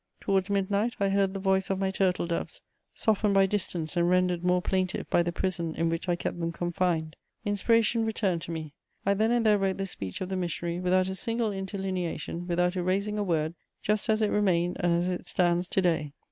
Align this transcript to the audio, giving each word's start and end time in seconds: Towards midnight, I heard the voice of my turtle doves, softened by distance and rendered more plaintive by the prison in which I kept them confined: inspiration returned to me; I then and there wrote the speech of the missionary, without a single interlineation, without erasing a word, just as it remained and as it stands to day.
Towards 0.19 0.49
midnight, 0.49 0.95
I 0.99 1.09
heard 1.09 1.35
the 1.35 1.39
voice 1.39 1.69
of 1.69 1.77
my 1.77 1.91
turtle 1.91 2.25
doves, 2.25 2.63
softened 2.95 3.35
by 3.35 3.45
distance 3.45 3.95
and 3.95 4.09
rendered 4.09 4.43
more 4.43 4.59
plaintive 4.59 5.07
by 5.11 5.21
the 5.21 5.31
prison 5.31 5.75
in 5.75 5.89
which 5.89 6.09
I 6.09 6.15
kept 6.15 6.39
them 6.39 6.51
confined: 6.51 7.15
inspiration 7.45 8.03
returned 8.03 8.41
to 8.41 8.51
me; 8.51 8.73
I 9.05 9.13
then 9.13 9.29
and 9.29 9.45
there 9.45 9.59
wrote 9.59 9.77
the 9.77 9.85
speech 9.85 10.19
of 10.19 10.29
the 10.29 10.35
missionary, 10.35 10.79
without 10.79 11.07
a 11.07 11.13
single 11.13 11.51
interlineation, 11.51 12.47
without 12.47 12.75
erasing 12.75 13.19
a 13.19 13.23
word, 13.23 13.53
just 13.83 14.09
as 14.09 14.23
it 14.23 14.31
remained 14.31 14.77
and 14.79 14.91
as 14.91 15.07
it 15.07 15.27
stands 15.27 15.67
to 15.67 15.83
day. 15.83 16.13